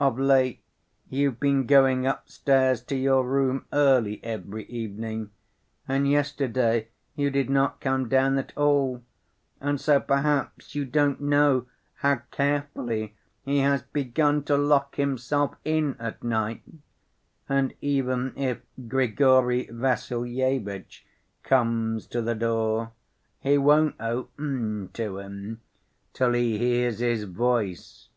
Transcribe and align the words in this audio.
Of 0.00 0.18
late 0.18 0.64
you've 1.08 1.38
been 1.38 1.64
going 1.64 2.04
upstairs 2.04 2.82
to 2.86 2.96
your 2.96 3.22
room 3.24 3.66
early 3.72 4.18
every 4.24 4.64
evening, 4.64 5.30
and 5.86 6.10
yesterday 6.10 6.88
you 7.14 7.30
did 7.30 7.48
not 7.48 7.80
come 7.80 8.08
down 8.08 8.36
at 8.36 8.52
all, 8.56 9.04
and 9.60 9.80
so 9.80 10.00
perhaps 10.00 10.74
you 10.74 10.84
don't 10.84 11.20
know 11.20 11.66
how 11.98 12.16
carefully 12.32 13.14
he 13.44 13.58
has 13.60 13.82
begun 13.82 14.42
to 14.46 14.56
lock 14.56 14.96
himself 14.96 15.54
in 15.64 15.94
at 16.00 16.24
night, 16.24 16.64
and 17.48 17.72
even 17.80 18.32
if 18.36 18.62
Grigory 18.88 19.68
Vassilyevitch 19.70 21.06
comes 21.44 22.08
to 22.08 22.20
the 22.20 22.34
door 22.34 22.90
he 23.38 23.56
won't 23.56 23.94
open 24.00 24.90
to 24.94 25.18
him 25.18 25.60
till 26.12 26.32
he 26.32 26.58
hears 26.58 26.98
his 26.98 27.22
voice. 27.22 28.08